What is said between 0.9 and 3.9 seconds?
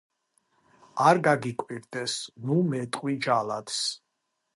არ გაგიკვირდეს ნუ მეტყვი ჯალათს